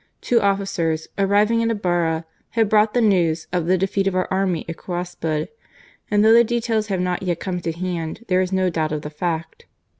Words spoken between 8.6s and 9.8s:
doubt of the fact.